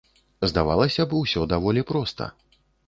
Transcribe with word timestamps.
Здавалася 0.51 1.05
б, 1.11 1.21
усё 1.21 1.47
даволі 1.53 1.87
проста. 1.95 2.33